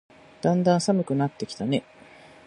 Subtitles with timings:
[0.41, 1.83] だんだん寒くなってきたね。